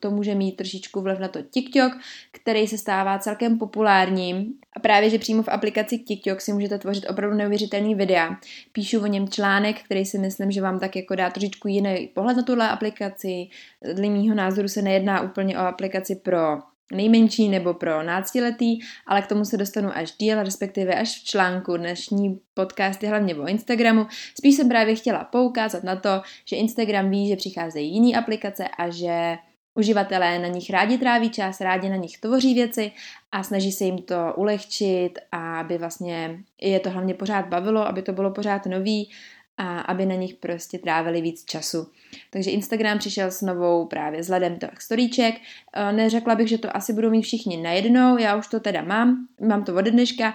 to 0.00 0.10
může 0.10 0.34
mít 0.34 0.56
trošičku 0.56 1.00
vliv 1.00 1.18
na 1.18 1.28
to 1.28 1.42
TikTok, 1.42 1.92
který 2.32 2.66
se 2.68 2.78
stává 2.78 3.18
celkem 3.18 3.58
populárním. 3.58 4.54
A 4.76 4.80
právě, 4.80 5.10
že 5.10 5.18
přímo 5.18 5.42
v 5.42 5.48
aplikaci 5.48 5.98
TikTok 5.98 6.40
si 6.40 6.52
můžete 6.52 6.78
tvořit 6.78 7.10
opravdu 7.10 7.36
neuvěřitelný 7.36 7.94
videa. 7.94 8.36
Píšu 8.72 9.02
o 9.02 9.06
něm 9.06 9.28
článek, 9.28 9.82
který 9.82 10.04
si 10.04 10.18
myslím, 10.18 10.50
že 10.50 10.62
vám 10.62 10.80
tak 10.80 10.96
jako 10.96 11.14
dá 11.14 11.30
trošičku 11.30 11.68
jiný 11.68 12.10
pohled 12.14 12.36
na 12.36 12.42
tuhle 12.42 12.68
aplikaci. 12.68 13.48
Dle 13.92 14.08
mýho 14.08 14.34
názoru 14.34 14.68
se 14.68 14.82
nejedná 14.82 15.20
úplně 15.20 15.58
o 15.58 15.60
aplikaci 15.60 16.16
pro 16.16 16.71
nejmenší 16.92 17.48
nebo 17.48 17.74
pro 17.74 18.02
náctiletý, 18.02 18.78
ale 19.06 19.22
k 19.22 19.26
tomu 19.26 19.44
se 19.44 19.56
dostanu 19.56 19.90
až 19.96 20.12
díl, 20.18 20.42
respektive 20.42 20.94
až 20.94 21.20
v 21.20 21.24
článku. 21.24 21.76
Dnešní 21.76 22.40
podcast 22.54 23.02
je 23.02 23.08
hlavně 23.08 23.34
o 23.34 23.46
Instagramu. 23.46 24.06
Spíš 24.38 24.54
jsem 24.54 24.68
právě 24.68 24.94
chtěla 24.94 25.24
poukázat 25.24 25.84
na 25.84 25.96
to, 25.96 26.22
že 26.48 26.56
Instagram 26.56 27.10
ví, 27.10 27.28
že 27.28 27.36
přicházejí 27.36 27.94
jiné 27.94 28.18
aplikace 28.18 28.68
a 28.78 28.90
že 28.90 29.36
Uživatelé 29.74 30.38
na 30.38 30.48
nich 30.48 30.70
rádi 30.70 30.98
tráví 30.98 31.30
čas, 31.30 31.60
rádi 31.60 31.88
na 31.88 31.96
nich 31.96 32.18
tvoří 32.18 32.54
věci 32.54 32.92
a 33.32 33.42
snaží 33.42 33.72
se 33.72 33.84
jim 33.84 33.98
to 33.98 34.34
ulehčit 34.36 35.18
aby 35.32 35.78
vlastně 35.78 36.38
je 36.60 36.80
to 36.80 36.90
hlavně 36.90 37.14
pořád 37.14 37.46
bavilo, 37.46 37.88
aby 37.88 38.02
to 38.02 38.12
bylo 38.12 38.30
pořád 38.30 38.66
nový 38.66 39.10
a 39.56 39.80
aby 39.80 40.06
na 40.06 40.14
nich 40.14 40.34
prostě 40.34 40.78
trávili 40.78 41.20
víc 41.20 41.44
času. 41.44 41.86
Takže 42.30 42.50
Instagram 42.50 42.98
přišel 42.98 43.30
s 43.30 43.40
novou 43.40 43.86
právě 43.86 44.20
vzhledem 44.20 44.58
toho 44.58 44.72
storíček. 44.78 45.34
Eh, 45.74 45.92
neřekla 45.92 46.34
bych, 46.34 46.48
že 46.48 46.58
to 46.58 46.76
asi 46.76 46.92
budou 46.92 47.10
mít 47.10 47.22
všichni 47.22 47.56
najednou, 47.56 48.18
já 48.18 48.36
už 48.36 48.46
to 48.46 48.60
teda 48.60 48.82
mám, 48.82 49.26
mám 49.40 49.64
to 49.64 49.74
od 49.74 49.84
dneška, 49.84 50.34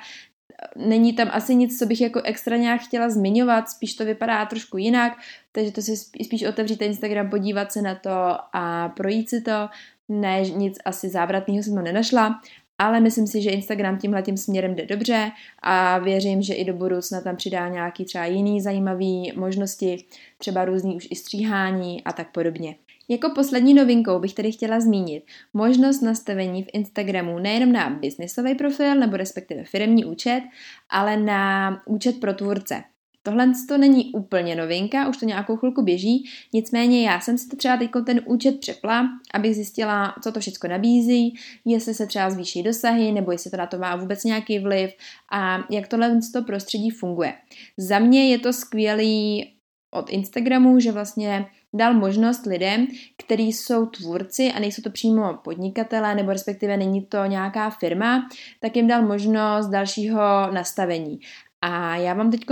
není 0.75 1.13
tam 1.13 1.29
asi 1.31 1.55
nic, 1.55 1.79
co 1.79 1.85
bych 1.85 2.01
jako 2.01 2.21
extra 2.21 2.57
nějak 2.57 2.81
chtěla 2.81 3.09
zmiňovat, 3.09 3.69
spíš 3.69 3.93
to 3.93 4.05
vypadá 4.05 4.45
trošku 4.45 4.77
jinak, 4.77 5.13
takže 5.51 5.71
to 5.71 5.81
si 5.81 5.97
spíš 5.97 6.43
otevřít 6.43 6.81
Instagram, 6.81 7.29
podívat 7.29 7.71
se 7.71 7.81
na 7.81 7.95
to 7.95 8.09
a 8.53 8.89
projít 8.89 9.29
si 9.29 9.41
to, 9.41 9.69
ne, 10.09 10.41
nic 10.41 10.77
asi 10.85 11.09
závratného 11.09 11.63
jsem 11.63 11.75
to 11.75 11.81
nenašla, 11.81 12.41
ale 12.77 12.99
myslím 12.99 13.27
si, 13.27 13.41
že 13.41 13.49
Instagram 13.49 13.97
tímhle 13.97 14.21
tím 14.21 14.37
směrem 14.37 14.75
jde 14.75 14.85
dobře 14.85 15.31
a 15.61 15.97
věřím, 15.97 16.41
že 16.41 16.53
i 16.53 16.65
do 16.65 16.73
budoucna 16.73 17.21
tam 17.21 17.35
přidá 17.35 17.69
nějaký 17.69 18.05
třeba 18.05 18.25
jiný 18.25 18.61
zajímavý 18.61 19.33
možnosti, 19.35 20.05
třeba 20.37 20.65
různý 20.65 20.95
už 20.95 21.07
i 21.11 21.15
stříhání 21.15 22.03
a 22.03 22.13
tak 22.13 22.31
podobně. 22.31 22.75
Jako 23.09 23.29
poslední 23.35 23.73
novinkou 23.73 24.19
bych 24.19 24.33
tedy 24.33 24.51
chtěla 24.51 24.79
zmínit 24.79 25.23
možnost 25.53 26.01
nastavení 26.01 26.63
v 26.63 26.67
Instagramu 26.73 27.39
nejenom 27.39 27.71
na 27.71 27.89
biznisový 27.89 28.55
profil 28.55 28.95
nebo 28.95 29.17
respektive 29.17 29.63
firmní 29.63 30.05
účet, 30.05 30.41
ale 30.89 31.17
na 31.17 31.71
účet 31.85 32.19
pro 32.19 32.33
tvůrce. 32.33 32.83
Tohle 33.27 33.51
to 33.67 33.77
není 33.77 34.11
úplně 34.11 34.55
novinka, 34.55 35.09
už 35.09 35.17
to 35.17 35.25
nějakou 35.25 35.57
chvilku 35.57 35.81
běží, 35.81 36.23
nicméně 36.53 37.05
já 37.05 37.19
jsem 37.19 37.37
si 37.37 37.47
to 37.47 37.55
třeba 37.55 37.77
teď 37.77 37.91
ten 38.05 38.21
účet 38.25 38.59
přepla, 38.59 39.09
abych 39.33 39.55
zjistila, 39.55 40.15
co 40.23 40.31
to 40.31 40.39
všechno 40.39 40.69
nabízí, 40.69 41.35
jestli 41.65 41.93
se 41.93 42.07
třeba 42.07 42.29
zvýší 42.29 42.63
dosahy, 42.63 43.11
nebo 43.11 43.31
jestli 43.31 43.51
to 43.51 43.57
na 43.57 43.65
to 43.65 43.77
má 43.77 43.95
vůbec 43.95 44.23
nějaký 44.23 44.59
vliv 44.59 44.93
a 45.31 45.63
jak 45.69 45.87
tohle 45.87 46.19
to 46.33 46.43
prostředí 46.43 46.89
funguje. 46.89 47.33
Za 47.77 47.99
mě 47.99 48.29
je 48.31 48.39
to 48.39 48.53
skvělý 48.53 49.51
od 49.91 50.09
Instagramu, 50.09 50.79
že 50.79 50.91
vlastně 50.91 51.45
dal 51.73 51.93
možnost 51.93 52.45
lidem, 52.45 52.87
kteří 53.17 53.53
jsou 53.53 53.85
tvůrci 53.85 54.51
a 54.51 54.59
nejsou 54.59 54.81
to 54.81 54.89
přímo 54.89 55.33
podnikatelé, 55.43 56.15
nebo 56.15 56.33
respektive 56.33 56.77
není 56.77 57.01
to 57.01 57.25
nějaká 57.25 57.69
firma, 57.69 58.29
tak 58.59 58.75
jim 58.75 58.87
dal 58.87 59.01
možnost 59.01 59.67
dalšího 59.67 60.19
nastavení. 60.51 61.19
A 61.61 61.95
já 61.95 62.13
vám 62.13 62.31
teď 62.31 62.45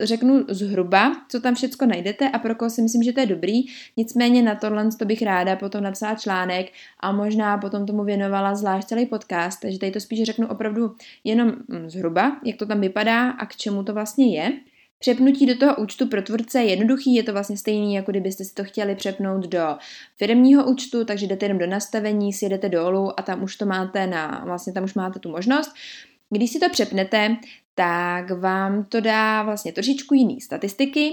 řeknu 0.00 0.44
zhruba, 0.48 1.12
co 1.28 1.40
tam 1.40 1.54
všechno 1.54 1.86
najdete 1.86 2.28
a 2.28 2.38
pro 2.38 2.54
koho 2.54 2.70
si 2.70 2.82
myslím, 2.82 3.02
že 3.02 3.12
to 3.12 3.20
je 3.20 3.26
dobrý. 3.26 3.62
Nicméně 3.96 4.42
na 4.42 4.54
tohle 4.54 4.88
to 4.98 5.04
bych 5.04 5.22
ráda 5.22 5.56
potom 5.56 5.82
napsala 5.82 6.14
článek 6.14 6.72
a 7.00 7.12
možná 7.12 7.58
potom 7.58 7.86
tomu 7.86 8.04
věnovala 8.04 8.54
zvlášť 8.54 8.88
celý 8.88 9.06
podcast, 9.06 9.60
takže 9.60 9.78
tady 9.78 9.92
to 9.92 10.00
spíš 10.00 10.22
řeknu 10.22 10.48
opravdu 10.48 10.94
jenom 11.24 11.48
mm, 11.48 11.90
zhruba, 11.90 12.40
jak 12.44 12.56
to 12.56 12.66
tam 12.66 12.80
vypadá 12.80 13.30
a 13.30 13.46
k 13.46 13.56
čemu 13.56 13.82
to 13.82 13.94
vlastně 13.94 14.40
je. 14.40 14.52
Přepnutí 14.98 15.46
do 15.46 15.58
toho 15.58 15.76
účtu 15.76 16.06
pro 16.06 16.22
tvůrce 16.22 16.62
je 16.62 16.70
jednoduchý, 16.70 17.14
je 17.14 17.22
to 17.22 17.32
vlastně 17.32 17.56
stejný, 17.56 17.94
jako 17.94 18.10
kdybyste 18.10 18.44
si 18.44 18.54
to 18.54 18.64
chtěli 18.64 18.94
přepnout 18.94 19.46
do 19.46 19.76
firmního 20.16 20.64
účtu, 20.64 21.04
takže 21.04 21.26
jdete 21.26 21.44
jenom 21.44 21.58
do 21.58 21.66
nastavení, 21.66 22.32
sjedete 22.32 22.68
dolů 22.68 23.20
a 23.20 23.22
tam 23.22 23.42
už 23.42 23.56
to 23.56 23.66
máte 23.66 24.06
na, 24.06 24.42
vlastně 24.46 24.72
tam 24.72 24.84
už 24.84 24.94
máte 24.94 25.18
tu 25.18 25.30
možnost. 25.30 25.70
Když 26.30 26.50
si 26.50 26.58
to 26.58 26.70
přepnete, 26.70 27.36
tak 27.74 28.30
vám 28.30 28.84
to 28.84 29.00
dá 29.00 29.42
vlastně 29.42 29.72
trošičku 29.72 30.14
jiný 30.14 30.40
statistiky, 30.40 31.12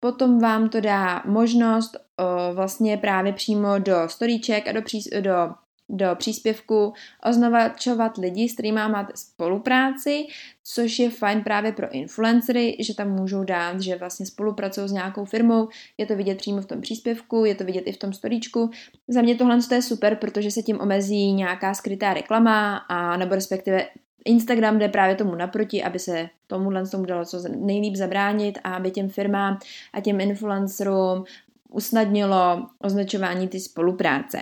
potom 0.00 0.38
vám 0.38 0.68
to 0.68 0.80
dá 0.80 1.22
možnost 1.26 1.96
o, 1.96 2.54
vlastně 2.54 2.96
právě 2.96 3.32
přímo 3.32 3.78
do 3.78 3.96
storíček 4.06 4.68
a 4.68 4.72
do, 4.72 4.82
přís, 4.82 5.08
do 5.20 5.54
do 5.88 6.06
příspěvku 6.14 6.92
označovat 7.28 8.18
lidi, 8.18 8.48
s 8.48 8.52
kterými 8.52 8.80
máte 8.88 9.12
spolupráci, 9.16 10.26
což 10.64 10.98
je 10.98 11.10
fajn 11.10 11.42
právě 11.42 11.72
pro 11.72 11.90
influencery, 11.90 12.76
že 12.80 12.94
tam 12.94 13.10
můžou 13.10 13.44
dát, 13.44 13.80
že 13.80 13.96
vlastně 13.96 14.26
spolupracují 14.26 14.88
s 14.88 14.92
nějakou 14.92 15.24
firmou, 15.24 15.68
je 15.98 16.06
to 16.06 16.16
vidět 16.16 16.38
přímo 16.38 16.60
v 16.60 16.66
tom 16.66 16.80
příspěvku, 16.80 17.44
je 17.44 17.54
to 17.54 17.64
vidět 17.64 17.80
i 17.86 17.92
v 17.92 17.98
tom 17.98 18.12
storíčku. 18.12 18.70
Za 19.08 19.22
mě 19.22 19.34
tohle 19.34 19.58
je 19.72 19.82
super, 19.82 20.16
protože 20.16 20.50
se 20.50 20.62
tím 20.62 20.80
omezí 20.80 21.32
nějaká 21.32 21.74
skrytá 21.74 22.14
reklama 22.14 22.76
a 22.76 23.16
nebo 23.16 23.34
respektive 23.34 23.86
Instagram 24.24 24.78
jde 24.78 24.88
právě 24.88 25.16
tomu 25.16 25.34
naproti, 25.34 25.82
aby 25.82 25.98
se 25.98 26.28
tomuhle 26.46 26.86
tomu 26.86 27.04
dalo 27.04 27.24
co 27.24 27.38
nejlíp 27.56 27.94
zabránit 27.94 28.58
a 28.64 28.74
aby 28.74 28.90
těm 28.90 29.08
firmám 29.08 29.58
a 29.92 30.00
těm 30.00 30.20
influencerům 30.20 31.24
usnadnilo 31.70 32.66
označování 32.78 33.48
ty 33.48 33.60
spolupráce. 33.60 34.40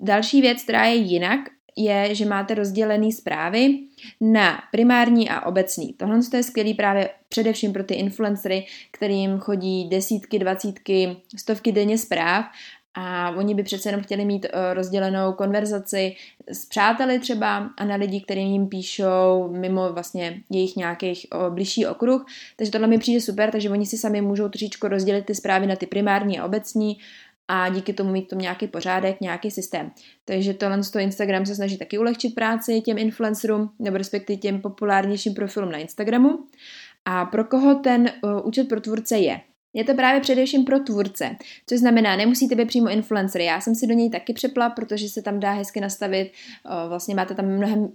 Další 0.00 0.40
věc, 0.40 0.62
která 0.62 0.84
je 0.84 0.94
jinak, 0.94 1.40
je, 1.76 2.14
že 2.14 2.26
máte 2.26 2.54
rozdělené 2.54 3.12
zprávy 3.12 3.78
na 4.20 4.58
primární 4.72 5.30
a 5.30 5.46
obecný. 5.46 5.92
Tohle 5.92 6.20
je 6.34 6.42
skvělý 6.42 6.74
právě 6.74 7.10
především 7.28 7.72
pro 7.72 7.84
ty 7.84 7.94
influencery, 7.94 8.66
kterým 8.90 9.38
chodí 9.38 9.88
desítky, 9.88 10.38
dvacítky, 10.38 11.16
stovky 11.36 11.72
denně 11.72 11.98
zpráv 11.98 12.44
a 12.94 13.30
oni 13.30 13.54
by 13.54 13.62
přece 13.62 13.88
jenom 13.88 14.02
chtěli 14.02 14.24
mít 14.24 14.46
uh, 14.54 14.74
rozdělenou 14.74 15.32
konverzaci 15.32 16.16
s 16.48 16.66
přáteli 16.66 17.18
třeba 17.18 17.70
a 17.76 17.84
na 17.84 17.94
lidi, 17.94 18.20
kterým 18.20 18.48
jim 18.48 18.68
píšou 18.68 19.48
mimo 19.52 19.92
vlastně 19.92 20.42
jejich 20.50 20.76
nějakých 20.76 21.26
blížší 21.48 21.86
okruh. 21.86 22.26
Takže 22.56 22.72
tohle 22.72 22.88
mi 22.88 22.98
přijde 22.98 23.20
super, 23.20 23.50
takže 23.50 23.70
oni 23.70 23.86
si 23.86 23.98
sami 23.98 24.20
můžou 24.20 24.48
trošičku 24.48 24.88
rozdělit 24.88 25.26
ty 25.26 25.34
zprávy 25.34 25.66
na 25.66 25.76
ty 25.76 25.86
primární 25.86 26.38
a 26.38 26.44
obecní 26.44 26.98
a 27.48 27.68
díky 27.68 27.92
tomu 27.92 28.10
mít 28.12 28.28
tom 28.28 28.38
nějaký 28.38 28.66
pořádek, 28.66 29.20
nějaký 29.20 29.50
systém. 29.50 29.90
Takže 30.24 30.54
tohle 30.54 30.82
z 30.82 30.90
toho 30.90 31.02
Instagram 31.02 31.46
se 31.46 31.54
snaží 31.54 31.78
taky 31.78 31.98
ulehčit 31.98 32.34
práci 32.34 32.80
těm 32.80 32.98
influencerům 32.98 33.70
nebo 33.78 33.96
respektive 33.96 34.36
těm 34.36 34.60
populárnějším 34.60 35.34
profilům 35.34 35.72
na 35.72 35.78
Instagramu. 35.78 36.38
A 37.04 37.24
pro 37.24 37.44
koho 37.44 37.74
ten 37.74 38.10
účet 38.44 38.68
pro 38.68 38.80
tvůrce 38.80 39.18
je? 39.18 39.40
Je 39.74 39.84
to 39.84 39.94
právě 39.94 40.20
především 40.20 40.64
pro 40.64 40.78
tvůrce, 40.78 41.36
což 41.66 41.78
znamená, 41.78 42.16
nemusíte 42.16 42.54
být 42.54 42.68
přímo 42.68 42.88
influencer. 42.88 43.40
Já 43.40 43.60
jsem 43.60 43.74
si 43.74 43.86
do 43.86 43.94
něj 43.94 44.10
taky 44.10 44.32
přepla, 44.32 44.70
protože 44.70 45.08
se 45.08 45.22
tam 45.22 45.40
dá 45.40 45.52
hezky 45.52 45.80
nastavit, 45.80 46.32
vlastně 46.88 47.14
máte 47.14 47.34
tam 47.34 47.46
mnohem 47.46 47.88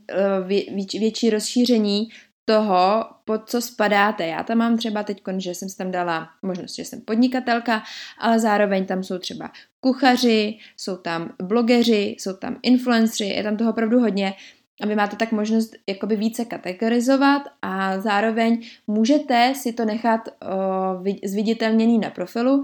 větší 0.99 1.29
rozšíření 1.29 2.09
toho, 2.45 3.05
pod 3.25 3.49
co 3.49 3.61
spadáte. 3.61 4.27
Já 4.27 4.43
tam 4.43 4.57
mám 4.57 4.77
třeba 4.77 5.03
teď, 5.03 5.21
že 5.37 5.55
jsem 5.55 5.69
si 5.69 5.77
tam 5.77 5.91
dala 5.91 6.29
možnost, 6.41 6.75
že 6.75 6.85
jsem 6.85 7.01
podnikatelka, 7.01 7.83
ale 8.19 8.39
zároveň 8.39 8.85
tam 8.85 9.03
jsou 9.03 9.17
třeba 9.17 9.51
kuchaři, 9.79 10.57
jsou 10.77 10.97
tam 10.97 11.29
blogeři, 11.43 12.15
jsou 12.19 12.33
tam 12.33 12.57
influenceri, 12.63 13.29
je 13.29 13.43
tam 13.43 13.57
toho 13.57 13.71
opravdu 13.71 13.99
hodně 13.99 14.33
a 14.81 14.87
vy 14.87 14.95
máte 14.95 15.15
tak 15.15 15.31
možnost 15.31 15.75
jakoby 15.87 16.15
více 16.15 16.45
kategorizovat 16.45 17.41
a 17.61 17.99
zároveň 17.99 18.61
můžete 18.87 19.53
si 19.55 19.73
to 19.73 19.85
nechat 19.85 20.21
uh, 20.27 21.07
zviditelněný 21.25 21.99
na 21.99 22.09
profilu, 22.09 22.63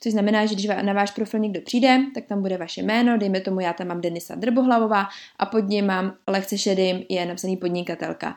což 0.00 0.12
znamená, 0.12 0.46
že 0.46 0.54
když 0.54 0.66
na 0.82 0.92
váš 0.92 1.10
profil 1.10 1.40
někdo 1.40 1.60
přijde, 1.60 1.98
tak 2.14 2.24
tam 2.24 2.42
bude 2.42 2.56
vaše 2.56 2.82
jméno, 2.82 3.18
dejme 3.18 3.40
tomu, 3.40 3.60
já 3.60 3.72
tam 3.72 3.86
mám 3.86 4.00
Denisa 4.00 4.34
Drbohlavová 4.34 5.08
a 5.38 5.46
pod 5.46 5.68
ním 5.68 5.86
mám 5.86 6.14
lehce 6.28 6.58
šedým 6.58 7.02
je 7.08 7.26
napsaný 7.26 7.56
podnikatelka. 7.56 8.36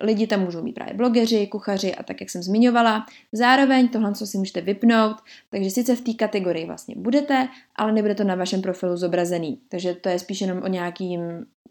Lidi 0.00 0.26
tam 0.26 0.40
můžou 0.40 0.62
mít 0.62 0.72
právě 0.72 0.94
blogeři, 0.94 1.46
kuchaři 1.46 1.94
a 1.94 2.02
tak, 2.02 2.20
jak 2.20 2.30
jsem 2.30 2.42
zmiňovala. 2.42 3.06
Zároveň 3.32 3.88
tohle 3.88 4.14
co 4.14 4.26
si 4.26 4.38
můžete 4.38 4.60
vypnout, 4.60 5.16
takže 5.50 5.70
sice 5.70 5.96
v 5.96 6.00
té 6.00 6.14
kategorii 6.14 6.66
vlastně 6.66 6.94
budete, 6.98 7.48
ale 7.76 7.92
nebude 7.92 8.14
to 8.14 8.24
na 8.24 8.34
vašem 8.34 8.62
profilu 8.62 8.96
zobrazený. 8.96 9.60
Takže 9.68 9.94
to 9.94 10.08
je 10.08 10.18
spíš 10.18 10.40
jenom 10.40 10.62
o 10.62 10.68
nějakým 10.68 11.20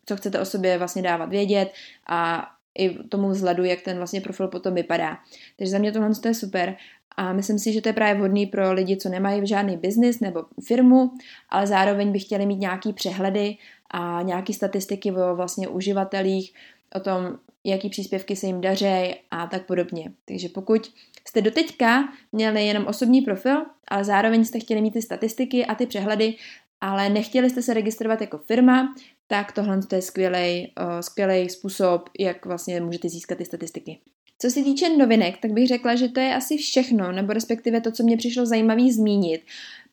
co 0.05 0.17
chcete 0.17 0.39
o 0.39 0.45
sobě 0.45 0.77
vlastně 0.77 1.01
dávat 1.01 1.29
vědět 1.29 1.74
a 2.07 2.48
i 2.77 2.89
tomu 2.89 3.29
vzhledu, 3.29 3.63
jak 3.63 3.81
ten 3.81 3.98
vlastně 3.98 4.21
profil 4.21 4.48
potom 4.48 4.74
vypadá. 4.74 5.17
Takže 5.57 5.71
za 5.71 5.77
mě 5.77 5.91
tohle 5.91 6.12
je 6.25 6.33
super 6.33 6.75
a 7.17 7.33
myslím 7.33 7.59
si, 7.59 7.74
že 7.74 7.81
to 7.81 7.89
je 7.89 7.93
právě 7.93 8.15
vhodný 8.15 8.45
pro 8.45 8.74
lidi, 8.74 8.98
co 8.98 9.09
nemají 9.09 9.48
žádný 9.48 9.77
biznis 9.77 10.19
nebo 10.19 10.45
firmu, 10.67 11.12
ale 11.50 11.67
zároveň 11.67 12.12
by 12.12 12.19
chtěli 12.19 12.45
mít 12.45 12.59
nějaký 12.59 12.93
přehledy 12.93 13.57
a 13.91 14.21
nějaké 14.21 14.53
statistiky 14.53 15.12
o 15.12 15.36
vlastně 15.36 15.67
uživatelích, 15.67 16.53
o 16.95 17.00
tom, 17.00 17.38
jaký 17.63 17.89
příspěvky 17.89 18.36
se 18.36 18.48
jim 18.48 18.62
daří 18.62 19.16
a 19.32 19.48
tak 19.48 19.66
podobně. 19.66 20.12
Takže 20.25 20.50
pokud 20.50 20.92
jste 21.28 21.42
doteďka 21.42 22.13
měli 22.32 22.66
jenom 22.66 22.88
osobní 22.88 23.22
profil, 23.22 23.66
ale 23.88 24.04
zároveň 24.04 24.46
jste 24.46 24.60
chtěli 24.60 24.82
mít 24.82 24.92
ty 24.92 25.01
statistiky 25.01 25.66
a 25.66 25.75
ty 25.75 25.86
přehledy, 25.86 26.36
ale 26.82 27.10
nechtěli 27.10 27.50
jste 27.50 27.62
se 27.62 27.74
registrovat 27.74 28.22
jako 28.22 28.38
firma, 28.38 28.96
tak 29.28 29.51
tohle 29.51 29.80
je 29.94 30.01
skvělý, 30.01 30.74
uh, 30.82 31.00
skvělý 31.00 31.50
způsob, 31.50 32.10
jak 32.20 32.46
vlastně 32.46 32.82
můžete 32.82 33.10
získat 33.10 33.38
ty 33.38 33.46
statistiky. 33.46 34.00
Co 34.42 34.50
se 34.50 34.63
týče 34.63 34.98
novinek, 34.98 35.38
tak 35.38 35.51
bych 35.51 35.68
řekla, 35.68 35.96
že 35.96 36.08
to 36.08 36.20
je 36.20 36.36
asi 36.36 36.58
všechno, 36.58 37.12
nebo 37.12 37.34
respektive 37.34 37.82
to, 37.82 37.92
co 37.92 38.04
mě 38.04 38.18
přišlo 38.18 38.46
zajímavý 38.46 38.92
zmínit. 38.92 39.42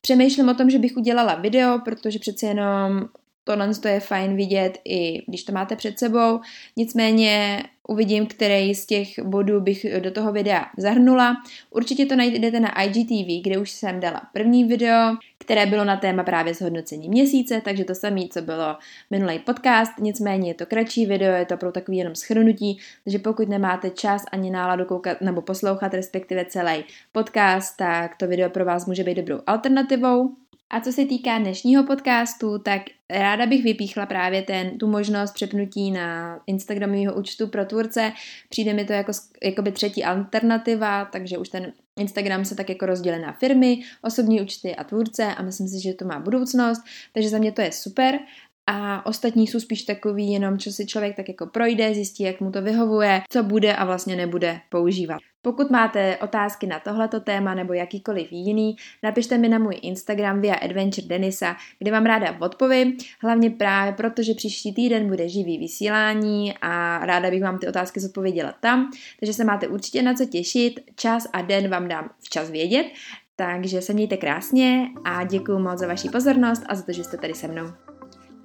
Přemýšlím 0.01 0.49
o 0.49 0.53
tom, 0.53 0.69
že 0.69 0.79
bych 0.79 0.97
udělala 0.97 1.35
video, 1.35 1.79
protože 1.79 2.19
přece 2.19 2.45
jenom 2.45 3.09
tohle 3.47 3.93
je 3.93 3.99
fajn 3.99 4.35
vidět 4.35 4.77
i 4.85 5.23
když 5.27 5.43
to 5.43 5.51
máte 5.51 5.75
před 5.75 5.99
sebou. 5.99 6.39
Nicméně 6.75 7.63
uvidím, 7.87 8.25
který 8.25 8.75
z 8.75 8.85
těch 8.85 9.19
bodů 9.23 9.61
bych 9.61 9.85
do 9.99 10.11
toho 10.11 10.31
videa 10.31 10.65
zahrnula. 10.77 11.35
Určitě 11.69 12.05
to 12.05 12.15
najdete 12.15 12.59
na 12.59 12.81
IGTV, 12.81 13.43
kde 13.43 13.57
už 13.57 13.71
jsem 13.71 13.99
dala 13.99 14.21
první 14.33 14.63
video, 14.63 15.15
které 15.37 15.65
bylo 15.65 15.83
na 15.83 15.97
téma 15.97 16.23
právě 16.23 16.53
zhodnocení 16.53 17.09
měsíce, 17.09 17.61
takže 17.65 17.85
to 17.85 17.95
samé, 17.95 18.21
co 18.31 18.41
bylo 18.41 18.77
minulý 19.11 19.39
podcast, 19.39 19.91
nicméně 19.99 20.49
je 20.49 20.53
to 20.53 20.65
kratší 20.65 21.05
video, 21.05 21.35
je 21.35 21.45
to 21.45 21.57
pro 21.57 21.71
takový 21.71 21.97
jenom 21.97 22.15
schrnutí, 22.15 22.79
takže 23.03 23.19
pokud 23.19 23.49
nemáte 23.49 23.89
čas 23.89 24.23
ani 24.31 24.51
náladu 24.51 24.85
koukat 24.85 25.21
nebo 25.21 25.41
poslouchat, 25.41 25.93
respektive 25.93 26.45
celý 26.45 26.83
podcast, 27.11 27.77
tak 27.77 28.15
to 28.15 28.27
video 28.27 28.49
pro 28.49 28.65
vás 28.65 28.85
může 28.85 29.03
být 29.03 29.15
dobrou 29.15 29.39
alternativou. 29.47 30.46
A 30.69 30.81
co 30.81 30.91
se 30.91 31.05
týká 31.05 31.37
dnešního 31.37 31.83
podcastu, 31.83 32.59
tak 32.59 32.81
ráda 33.09 33.45
bych 33.45 33.63
vypíchla 33.63 34.05
právě 34.05 34.41
ten, 34.41 34.77
tu 34.77 34.87
možnost 34.87 35.31
přepnutí 35.33 35.91
na 35.91 36.39
Instagramového 36.47 37.15
účtu 37.15 37.47
pro 37.47 37.65
tvůrce. 37.65 38.13
Přijde 38.49 38.73
mi 38.73 38.85
to 38.85 38.93
jako 38.93 39.11
jakoby 39.43 39.71
třetí 39.71 40.03
alternativa, 40.03 41.05
takže 41.05 41.37
už 41.37 41.49
ten 41.49 41.73
Instagram 41.99 42.45
se 42.45 42.55
tak 42.55 42.69
jako 42.69 42.85
rozdělí 42.85 43.21
na 43.21 43.31
firmy, 43.31 43.79
osobní 44.01 44.41
účty 44.41 44.75
a 44.75 44.83
tvůrce 44.83 45.35
a 45.35 45.43
myslím 45.43 45.67
si, 45.67 45.81
že 45.81 45.93
to 45.93 46.05
má 46.05 46.19
budoucnost, 46.19 46.81
takže 47.13 47.29
za 47.29 47.37
mě 47.37 47.51
to 47.51 47.61
je 47.61 47.71
super 47.71 48.19
a 48.67 49.05
ostatní 49.05 49.47
jsou 49.47 49.59
spíš 49.59 49.83
takový 49.83 50.31
jenom, 50.31 50.57
co 50.57 50.71
si 50.71 50.85
člověk 50.85 51.15
tak 51.15 51.27
jako 51.27 51.45
projde, 51.45 51.93
zjistí, 51.93 52.23
jak 52.23 52.41
mu 52.41 52.51
to 52.51 52.61
vyhovuje, 52.61 53.21
co 53.29 53.43
bude 53.43 53.75
a 53.75 53.85
vlastně 53.85 54.15
nebude 54.15 54.59
používat. 54.69 55.17
Pokud 55.47 55.69
máte 55.69 56.17
otázky 56.17 56.67
na 56.67 56.79
tohleto 56.79 57.19
téma 57.19 57.53
nebo 57.53 57.73
jakýkoliv 57.73 58.31
jiný, 58.31 58.75
napište 59.03 59.37
mi 59.37 59.49
na 59.49 59.59
můj 59.59 59.79
Instagram 59.81 60.41
via 60.41 60.55
Adventure 60.55 61.07
Denisa, 61.07 61.55
kde 61.79 61.91
vám 61.91 62.05
ráda 62.05 62.37
odpovím, 62.39 62.97
hlavně 63.21 63.49
právě 63.49 63.93
proto, 63.93 64.23
že 64.23 64.33
příští 64.33 64.73
týden 64.73 65.07
bude 65.07 65.29
živý 65.29 65.57
vysílání 65.57 66.53
a 66.61 67.05
ráda 67.05 67.29
bych 67.29 67.43
vám 67.43 67.59
ty 67.59 67.67
otázky 67.67 67.99
zodpověděla 67.99 68.53
tam, 68.59 68.91
takže 69.19 69.33
se 69.33 69.43
máte 69.43 69.67
určitě 69.67 70.01
na 70.01 70.13
co 70.13 70.25
těšit, 70.25 70.79
čas 70.95 71.27
a 71.33 71.41
den 71.41 71.69
vám 71.69 71.87
dám 71.87 72.09
včas 72.19 72.51
vědět, 72.51 72.87
takže 73.35 73.81
se 73.81 73.93
mějte 73.93 74.17
krásně 74.17 74.87
a 75.03 75.23
děkuji 75.23 75.59
moc 75.59 75.79
za 75.79 75.87
vaši 75.87 76.09
pozornost 76.09 76.63
a 76.69 76.75
za 76.75 76.81
to, 76.81 76.91
že 76.91 77.03
jste 77.03 77.17
tady 77.17 77.33
se 77.33 77.47
mnou. 77.47 77.86